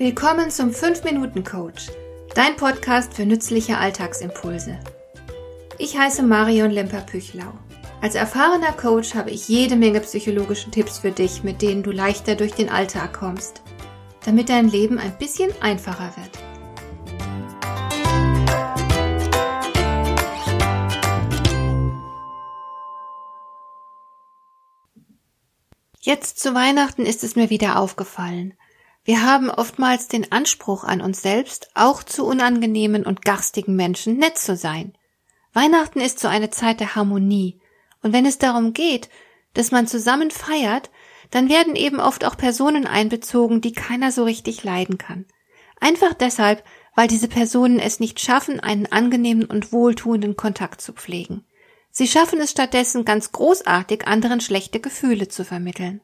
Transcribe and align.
Willkommen 0.00 0.50
zum 0.50 0.70
5-Minuten-Coach, 0.70 1.90
dein 2.34 2.56
Podcast 2.56 3.12
für 3.12 3.26
nützliche 3.26 3.76
Alltagsimpulse. 3.76 4.80
Ich 5.76 5.98
heiße 5.98 6.22
Marion 6.22 6.70
Lemper-Püchlau. 6.70 7.52
Als 8.00 8.14
erfahrener 8.14 8.72
Coach 8.72 9.14
habe 9.14 9.30
ich 9.30 9.46
jede 9.48 9.76
Menge 9.76 10.00
psychologische 10.00 10.70
Tipps 10.70 11.00
für 11.00 11.10
dich, 11.10 11.42
mit 11.42 11.60
denen 11.60 11.82
du 11.82 11.90
leichter 11.90 12.34
durch 12.34 12.52
den 12.54 12.70
Alltag 12.70 13.12
kommst, 13.12 13.60
damit 14.24 14.48
dein 14.48 14.70
Leben 14.70 14.98
ein 14.98 15.18
bisschen 15.18 15.52
einfacher 15.60 16.14
wird. 16.16 16.30
Jetzt 26.00 26.40
zu 26.40 26.54
Weihnachten 26.54 27.04
ist 27.04 27.22
es 27.22 27.36
mir 27.36 27.50
wieder 27.50 27.78
aufgefallen. 27.78 28.54
Wir 29.04 29.22
haben 29.22 29.50
oftmals 29.50 30.08
den 30.08 30.30
Anspruch 30.30 30.84
an 30.84 31.00
uns 31.00 31.22
selbst, 31.22 31.70
auch 31.74 32.02
zu 32.02 32.26
unangenehmen 32.26 33.06
und 33.06 33.24
garstigen 33.24 33.74
Menschen 33.74 34.18
nett 34.18 34.36
zu 34.36 34.56
sein. 34.56 34.92
Weihnachten 35.52 36.00
ist 36.00 36.20
so 36.20 36.28
eine 36.28 36.50
Zeit 36.50 36.80
der 36.80 36.94
Harmonie, 36.94 37.60
und 38.02 38.12
wenn 38.12 38.26
es 38.26 38.38
darum 38.38 38.72
geht, 38.72 39.08
dass 39.54 39.72
man 39.72 39.86
zusammen 39.86 40.30
feiert, 40.30 40.90
dann 41.30 41.48
werden 41.48 41.76
eben 41.76 42.00
oft 42.00 42.24
auch 42.24 42.36
Personen 42.36 42.86
einbezogen, 42.86 43.60
die 43.60 43.72
keiner 43.72 44.12
so 44.12 44.24
richtig 44.24 44.64
leiden 44.64 44.98
kann. 44.98 45.26
Einfach 45.80 46.14
deshalb, 46.14 46.64
weil 46.94 47.08
diese 47.08 47.28
Personen 47.28 47.78
es 47.78 48.00
nicht 48.00 48.20
schaffen, 48.20 48.60
einen 48.60 48.86
angenehmen 48.86 49.44
und 49.44 49.72
wohltuenden 49.72 50.36
Kontakt 50.36 50.80
zu 50.80 50.92
pflegen. 50.92 51.44
Sie 51.90 52.06
schaffen 52.06 52.40
es 52.40 52.52
stattdessen 52.52 53.04
ganz 53.04 53.32
großartig, 53.32 54.06
anderen 54.06 54.40
schlechte 54.40 54.80
Gefühle 54.80 55.28
zu 55.28 55.44
vermitteln. 55.44 56.00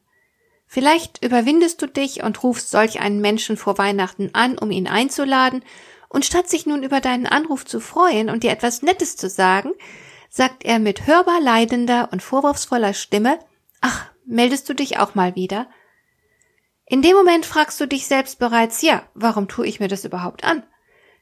Vielleicht 0.67 1.23
überwindest 1.23 1.81
du 1.81 1.87
dich 1.87 2.23
und 2.23 2.43
rufst 2.43 2.69
solch 2.69 2.99
einen 2.99 3.21
Menschen 3.21 3.57
vor 3.57 3.77
Weihnachten 3.77 4.31
an, 4.33 4.57
um 4.57 4.69
ihn 4.71 4.87
einzuladen, 4.87 5.63
und 6.09 6.25
statt 6.25 6.49
sich 6.49 6.65
nun 6.65 6.83
über 6.83 7.01
deinen 7.01 7.27
Anruf 7.27 7.65
zu 7.65 7.79
freuen 7.79 8.29
und 8.29 8.43
dir 8.43 8.51
etwas 8.51 8.81
Nettes 8.81 9.17
zu 9.17 9.29
sagen, 9.29 9.71
sagt 10.29 10.63
er 10.63 10.79
mit 10.79 11.07
hörbar 11.07 11.41
leidender 11.41 12.09
und 12.11 12.23
vorwurfsvoller 12.23 12.93
Stimme, 12.93 13.39
ach, 13.81 14.05
meldest 14.25 14.69
du 14.69 14.73
dich 14.73 14.99
auch 14.99 15.15
mal 15.15 15.35
wieder? 15.35 15.67
In 16.85 17.01
dem 17.01 17.15
Moment 17.15 17.45
fragst 17.45 17.79
du 17.81 17.85
dich 17.85 18.07
selbst 18.07 18.39
bereits, 18.39 18.81
ja, 18.81 19.03
warum 19.13 19.47
tue 19.47 19.67
ich 19.67 19.79
mir 19.79 19.89
das 19.89 20.05
überhaupt 20.05 20.43
an? 20.45 20.63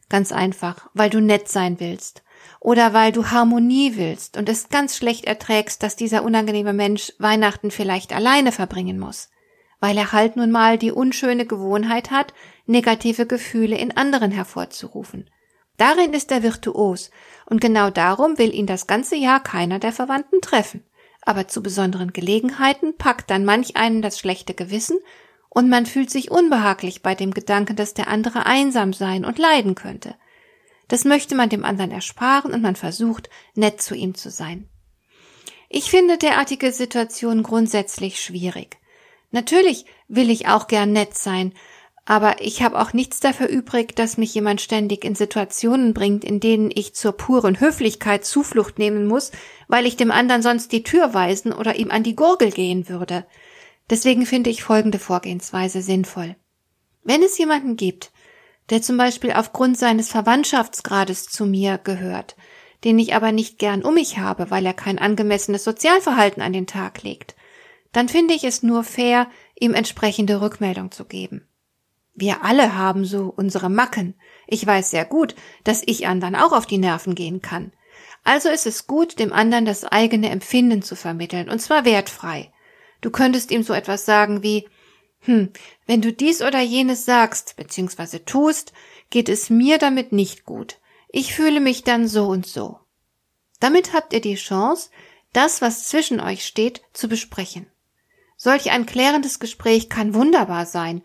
Ganz 0.10 0.32
einfach, 0.32 0.88
weil 0.94 1.10
du 1.10 1.20
nett 1.20 1.50
sein 1.50 1.80
willst 1.80 2.24
oder 2.60 2.94
weil 2.94 3.12
du 3.12 3.32
Harmonie 3.32 3.96
willst 3.96 4.38
und 4.38 4.48
es 4.50 4.70
ganz 4.70 4.96
schlecht 4.96 5.26
erträgst, 5.26 5.82
dass 5.82 5.96
dieser 5.96 6.24
unangenehme 6.24 6.74
Mensch 6.74 7.14
Weihnachten 7.18 7.72
vielleicht 7.72 8.14
alleine 8.14 8.52
verbringen 8.52 9.00
muss, 9.00 9.30
weil 9.80 9.98
er 9.98 10.12
halt 10.12 10.36
nun 10.36 10.52
mal 10.52 10.78
die 10.78 10.92
unschöne 10.92 11.46
Gewohnheit 11.46 12.12
hat, 12.12 12.34
negative 12.66 13.26
Gefühle 13.26 13.78
in 13.78 13.96
anderen 13.96 14.32
hervorzurufen. 14.32 15.30
Darin 15.78 16.14
ist 16.14 16.32
er 16.32 16.44
virtuos, 16.44 17.12
und 17.46 17.62
genau 17.62 17.90
darum 17.90 18.38
will 18.38 18.54
ihn 18.54 18.68
das 18.68 18.88
ganze 18.88 19.16
Jahr 19.16 19.42
keiner 19.42 19.80
der 19.80 19.92
Verwandten 19.92 20.42
treffen. 20.42 20.84
Aber 21.22 21.48
zu 21.48 21.62
besonderen 21.62 22.14
Gelegenheiten 22.14 22.98
packt 22.98 23.30
dann 23.30 23.46
manch 23.46 23.76
einen 23.76 24.02
das 24.02 24.20
schlechte 24.20 24.54
Gewissen, 24.54 24.98
und 25.50 25.70
man 25.70 25.86
fühlt 25.86 26.10
sich 26.10 26.32
unbehaglich 26.32 27.02
bei 27.02 27.16
dem 27.16 27.32
Gedanken, 27.32 27.78
dass 27.78 27.94
der 27.94 28.10
andere 28.10 28.46
einsam 28.46 28.92
sein 28.92 29.24
und 29.24 29.40
leiden 29.40 29.74
könnte. 29.74 30.16
Das 30.88 31.06
möchte 31.06 31.34
man 31.34 31.50
dem 31.50 31.66
anderen 31.66 31.92
ersparen 31.92 32.54
und 32.54 32.62
man 32.62 32.76
versucht, 32.76 33.30
nett 33.56 33.82
zu 33.82 33.96
ihm 33.96 34.16
zu 34.16 34.30
sein. 34.30 34.70
Ich 35.70 35.90
finde 35.90 36.18
derartige 36.18 36.72
Situationen 36.72 37.42
grundsätzlich 37.42 38.22
schwierig. 38.22 38.78
Natürlich 39.36 39.84
will 40.08 40.30
ich 40.30 40.48
auch 40.48 40.68
gern 40.68 40.94
nett 40.94 41.18
sein, 41.18 41.52
aber 42.06 42.40
ich 42.40 42.64
habe 42.64 42.80
auch 42.80 42.94
nichts 42.94 43.20
dafür 43.20 43.50
übrig, 43.50 43.94
dass 43.94 44.16
mich 44.16 44.34
jemand 44.34 44.62
ständig 44.62 45.04
in 45.04 45.14
Situationen 45.14 45.94
bringt, 45.94 46.24
in 46.24 46.40
denen 46.40 46.72
ich 46.74 46.96
zur 46.96 47.12
puren 47.12 47.60
Höflichkeit 47.60 48.24
Zuflucht 48.24 48.80
nehmen 48.80 49.08
muss, 49.08 49.34
weil 49.68 49.86
ich 49.86 49.98
dem 49.98 50.10
anderen 50.10 50.42
sonst 50.42 50.72
die 50.72 50.84
Tür 50.84 51.14
weisen 51.14 51.52
oder 51.52 51.76
ihm 51.76 51.92
an 51.92 52.02
die 52.02 52.16
Gurgel 52.16 52.50
gehen 52.50 52.88
würde. 52.88 53.26
Deswegen 53.90 54.26
finde 54.26 54.52
ich 54.52 54.64
folgende 54.64 55.00
Vorgehensweise 55.00 55.82
sinnvoll. 55.82 56.38
Wenn 57.04 57.22
es 57.22 57.38
jemanden 57.38 57.76
gibt, 57.76 58.14
der 58.70 58.82
zum 58.82 58.96
Beispiel 58.96 59.34
aufgrund 59.34 59.78
seines 59.78 60.08
Verwandtschaftsgrades 60.12 61.26
zu 61.26 61.46
mir 61.46 61.78
gehört, 61.78 62.38
den 62.86 62.98
ich 63.00 63.14
aber 63.14 63.34
nicht 63.34 63.60
gern 63.60 63.84
um 63.84 63.96
mich 63.96 64.18
habe, 64.18 64.50
weil 64.50 64.66
er 64.66 64.74
kein 64.74 64.98
angemessenes 64.98 65.66
Sozialverhalten 65.66 66.42
an 66.42 66.54
den 66.54 66.68
Tag 66.68 67.04
legt, 67.04 67.35
dann 67.96 68.10
finde 68.10 68.34
ich 68.34 68.44
es 68.44 68.62
nur 68.62 68.84
fair, 68.84 69.30
ihm 69.58 69.74
entsprechende 69.74 70.42
Rückmeldung 70.42 70.92
zu 70.92 71.06
geben. 71.06 71.48
Wir 72.14 72.44
alle 72.44 72.76
haben 72.78 73.06
so 73.06 73.34
unsere 73.36 73.70
Macken. 73.70 74.16
Ich 74.48 74.66
weiß 74.66 74.90
sehr 74.90 75.06
gut, 75.06 75.34
dass 75.64 75.82
ich 75.86 76.06
anderen 76.06 76.36
auch 76.36 76.52
auf 76.52 76.66
die 76.66 76.78
Nerven 76.78 77.16
gehen 77.16 77.42
kann. 77.42 77.72
Also 78.26 78.50
ist 78.50 78.66
es 78.66 78.88
gut, 78.88 79.18
dem 79.20 79.32
anderen 79.32 79.64
das 79.66 79.86
eigene 79.86 80.30
Empfinden 80.30 80.82
zu 80.82 80.96
vermitteln, 80.96 81.50
und 81.50 81.60
zwar 81.60 81.86
wertfrei. 81.86 82.52
Du 83.00 83.12
könntest 83.12 83.52
ihm 83.52 83.64
so 83.64 83.74
etwas 83.74 84.06
sagen 84.06 84.44
wie 84.44 84.68
hm, 85.22 85.52
wenn 85.88 86.02
du 86.02 86.12
dies 86.12 86.42
oder 86.42 86.60
jenes 86.60 87.06
sagst 87.06 87.56
bzw. 87.56 88.20
tust, 88.20 88.74
geht 89.10 89.30
es 89.30 89.50
mir 89.50 89.78
damit 89.78 90.12
nicht 90.12 90.44
gut. 90.44 90.80
Ich 91.08 91.34
fühle 91.34 91.62
mich 91.62 91.84
dann 91.84 92.08
so 92.08 92.28
und 92.28 92.46
so. 92.46 92.80
Damit 93.60 93.94
habt 93.94 94.12
ihr 94.12 94.22
die 94.22 94.36
Chance, 94.36 94.90
das, 95.34 95.62
was 95.62 95.88
zwischen 95.88 96.20
euch 96.20 96.46
steht, 96.46 96.82
zu 96.94 97.08
besprechen. 97.08 97.68
Solch 98.46 98.70
ein 98.70 98.86
klärendes 98.86 99.40
Gespräch 99.40 99.90
kann 99.90 100.14
wunderbar 100.14 100.68
sein 100.68 101.02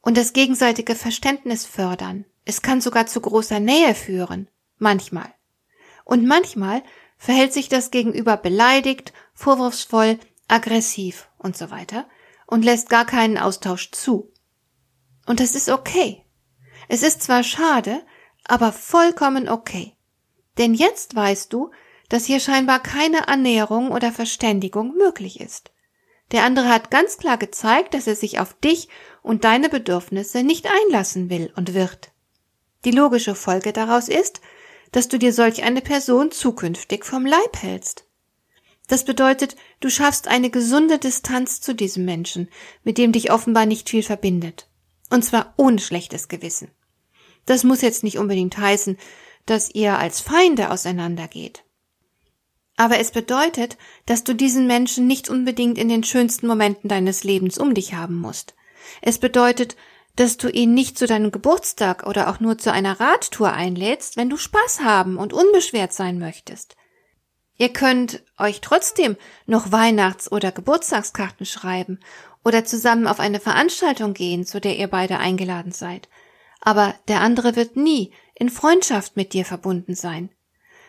und 0.00 0.16
das 0.16 0.32
gegenseitige 0.32 0.94
Verständnis 0.94 1.66
fördern. 1.66 2.24
Es 2.44 2.62
kann 2.62 2.80
sogar 2.80 3.06
zu 3.06 3.20
großer 3.20 3.58
Nähe 3.58 3.96
führen. 3.96 4.48
Manchmal. 4.78 5.34
Und 6.04 6.24
manchmal 6.24 6.84
verhält 7.18 7.52
sich 7.52 7.68
das 7.68 7.90
Gegenüber 7.90 8.36
beleidigt, 8.36 9.12
vorwurfsvoll, 9.32 10.20
aggressiv 10.46 11.28
und 11.36 11.56
so 11.56 11.72
weiter 11.72 12.06
und 12.46 12.64
lässt 12.64 12.90
gar 12.90 13.06
keinen 13.06 13.38
Austausch 13.38 13.90
zu. 13.90 14.32
Und 15.26 15.40
das 15.40 15.56
ist 15.56 15.70
okay. 15.70 16.24
Es 16.86 17.02
ist 17.02 17.24
zwar 17.24 17.42
schade, 17.42 18.06
aber 18.44 18.70
vollkommen 18.70 19.48
okay. 19.48 19.96
Denn 20.58 20.74
jetzt 20.74 21.16
weißt 21.16 21.52
du, 21.52 21.72
dass 22.08 22.24
hier 22.24 22.38
scheinbar 22.38 22.78
keine 22.78 23.26
Annäherung 23.26 23.90
oder 23.90 24.12
Verständigung 24.12 24.94
möglich 24.94 25.40
ist. 25.40 25.72
Der 26.32 26.44
andere 26.44 26.68
hat 26.68 26.90
ganz 26.90 27.18
klar 27.18 27.38
gezeigt, 27.38 27.94
dass 27.94 28.06
er 28.06 28.16
sich 28.16 28.38
auf 28.38 28.54
dich 28.54 28.88
und 29.22 29.44
deine 29.44 29.68
Bedürfnisse 29.68 30.42
nicht 30.42 30.66
einlassen 30.66 31.30
will 31.30 31.52
und 31.56 31.74
wird. 31.74 32.12
Die 32.84 32.90
logische 32.90 33.34
Folge 33.34 33.72
daraus 33.72 34.08
ist, 34.08 34.40
dass 34.92 35.08
du 35.08 35.18
dir 35.18 35.32
solch 35.32 35.62
eine 35.62 35.80
Person 35.80 36.30
zukünftig 36.30 37.04
vom 37.04 37.26
Leib 37.26 37.60
hältst. 37.60 38.06
Das 38.86 39.04
bedeutet, 39.04 39.56
du 39.80 39.88
schaffst 39.88 40.28
eine 40.28 40.50
gesunde 40.50 40.98
Distanz 40.98 41.60
zu 41.60 41.74
diesem 41.74 42.04
Menschen, 42.04 42.48
mit 42.82 42.98
dem 42.98 43.12
dich 43.12 43.32
offenbar 43.32 43.66
nicht 43.66 43.88
viel 43.88 44.02
verbindet. 44.02 44.68
Und 45.10 45.24
zwar 45.24 45.54
ohne 45.56 45.78
schlechtes 45.78 46.28
Gewissen. 46.28 46.70
Das 47.46 47.64
muss 47.64 47.80
jetzt 47.80 48.04
nicht 48.04 48.18
unbedingt 48.18 48.58
heißen, 48.58 48.98
dass 49.46 49.74
ihr 49.74 49.98
als 49.98 50.20
Feinde 50.20 50.70
auseinandergeht. 50.70 51.63
Aber 52.76 52.98
es 52.98 53.12
bedeutet, 53.12 53.76
dass 54.06 54.24
du 54.24 54.34
diesen 54.34 54.66
Menschen 54.66 55.06
nicht 55.06 55.28
unbedingt 55.28 55.78
in 55.78 55.88
den 55.88 56.02
schönsten 56.02 56.46
Momenten 56.46 56.88
deines 56.88 57.22
Lebens 57.22 57.58
um 57.58 57.74
dich 57.74 57.94
haben 57.94 58.18
musst. 58.18 58.54
Es 59.00 59.18
bedeutet, 59.18 59.76
dass 60.16 60.36
du 60.36 60.48
ihn 60.48 60.74
nicht 60.74 60.98
zu 60.98 61.06
deinem 61.06 61.32
Geburtstag 61.32 62.06
oder 62.06 62.28
auch 62.28 62.40
nur 62.40 62.58
zu 62.58 62.72
einer 62.72 63.00
Radtour 63.00 63.52
einlädst, 63.52 64.16
wenn 64.16 64.30
du 64.30 64.36
Spaß 64.36 64.80
haben 64.80 65.16
und 65.16 65.32
unbeschwert 65.32 65.92
sein 65.92 66.18
möchtest. 66.18 66.76
Ihr 67.56 67.72
könnt 67.72 68.22
euch 68.38 68.60
trotzdem 68.60 69.16
noch 69.46 69.70
Weihnachts- 69.70 70.30
oder 70.30 70.50
Geburtstagskarten 70.50 71.46
schreiben 71.46 72.00
oder 72.44 72.64
zusammen 72.64 73.06
auf 73.06 73.20
eine 73.20 73.40
Veranstaltung 73.40 74.12
gehen, 74.14 74.44
zu 74.44 74.60
der 74.60 74.76
ihr 74.76 74.88
beide 74.88 75.18
eingeladen 75.18 75.72
seid. 75.72 76.08
Aber 76.60 76.94
der 77.08 77.20
andere 77.20 77.56
wird 77.56 77.76
nie 77.76 78.12
in 78.34 78.50
Freundschaft 78.50 79.16
mit 79.16 79.32
dir 79.32 79.44
verbunden 79.44 79.94
sein. 79.94 80.30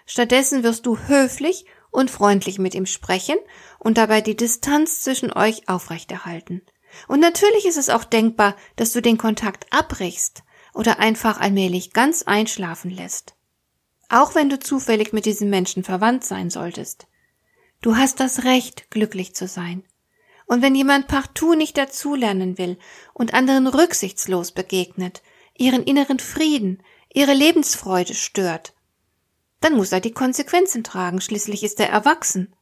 Stattdessen 0.07 0.63
wirst 0.63 0.85
du 0.85 0.97
höflich 1.07 1.65
und 1.95 2.11
freundlich 2.11 2.59
mit 2.59 2.75
ihm 2.75 2.85
sprechen 2.85 3.37
und 3.79 3.97
dabei 3.97 4.21
die 4.21 4.35
Distanz 4.35 5.01
zwischen 5.01 5.33
euch 5.33 5.67
aufrechterhalten. 5.67 6.61
Und 7.07 7.19
natürlich 7.19 7.65
ist 7.65 7.77
es 7.77 7.89
auch 7.89 8.03
denkbar, 8.03 8.55
dass 8.75 8.93
du 8.93 9.01
den 9.01 9.17
Kontakt 9.17 9.65
abbrichst 9.71 10.43
oder 10.73 10.99
einfach 10.99 11.39
allmählich 11.39 11.93
ganz 11.93 12.23
einschlafen 12.23 12.91
lässt 12.91 13.35
auch 14.09 14.35
wenn 14.35 14.49
du 14.49 14.59
zufällig 14.59 15.13
mit 15.13 15.25
diesem 15.25 15.49
Menschen 15.49 15.83
verwandt 15.83 16.23
sein 16.23 16.49
solltest. 16.49 17.07
Du 17.81 17.95
hast 17.97 18.19
das 18.19 18.43
Recht, 18.43 18.89
glücklich 18.89 19.35
zu 19.35 19.47
sein. 19.47 19.83
Und 20.47 20.61
wenn 20.61 20.75
jemand 20.75 21.07
partout 21.07 21.55
nicht 21.55 21.77
dazulernen 21.77 22.57
will 22.57 22.77
und 23.13 23.33
anderen 23.33 23.67
rücksichtslos 23.67 24.51
begegnet, 24.51 25.23
ihren 25.57 25.83
inneren 25.83 26.19
Frieden, 26.19 26.83
ihre 27.13 27.33
Lebensfreude 27.33 28.13
stört, 28.13 28.73
dann 29.65 29.77
muss 29.77 29.91
er 29.91 29.99
die 29.99 30.11
Konsequenzen 30.11 30.83
tragen, 30.83 31.21
schließlich 31.21 31.63
ist 31.63 31.79
er 31.79 31.89
erwachsen. 31.89 32.53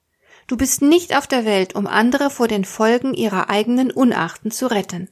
Du 0.48 0.56
bist 0.56 0.82
nicht 0.82 1.18
auf 1.18 1.28
der 1.28 1.44
Welt, 1.44 1.76
um 1.76 1.86
andere 1.86 2.30
vor 2.30 2.48
den 2.48 2.64
Folgen 2.64 3.14
ihrer 3.14 3.50
eigenen 3.50 3.92
Unachten 3.92 4.52
zu 4.52 4.68
retten. 4.68 5.10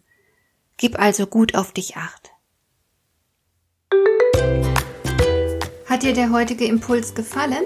Gib 0.78 0.98
also 0.98 1.28
gut 1.28 1.54
auf 1.54 1.74
dich 1.74 1.98
acht. 1.98 2.32
Hat 5.86 6.04
dir 6.04 6.14
der 6.14 6.32
heutige 6.32 6.64
Impuls 6.64 7.14
gefallen? 7.14 7.66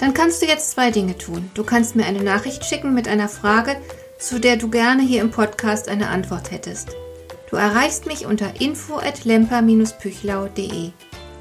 Dann 0.00 0.14
kannst 0.14 0.42
du 0.42 0.46
jetzt 0.46 0.72
zwei 0.72 0.90
Dinge 0.90 1.16
tun. 1.16 1.48
Du 1.54 1.62
kannst 1.62 1.94
mir 1.94 2.06
eine 2.06 2.24
Nachricht 2.24 2.64
schicken 2.64 2.92
mit 2.92 3.06
einer 3.06 3.28
Frage, 3.28 3.80
zu 4.18 4.40
der 4.40 4.56
du 4.56 4.68
gerne 4.68 5.02
hier 5.02 5.20
im 5.20 5.30
Podcast 5.30 5.88
eine 5.88 6.08
Antwort 6.08 6.50
hättest. 6.50 6.88
Du 7.50 7.54
erreichst 7.54 8.06
mich 8.06 8.26
unter 8.26 8.60
info 8.60 8.96
at 8.96 9.24
lemper-püchlau.de. 9.24 10.90